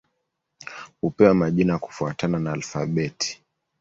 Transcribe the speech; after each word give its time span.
Hupewa 1.01 1.33
majina 1.33 1.79
kufuatana 1.79 2.39
na 2.39 2.53
alfabeti. 2.53 3.41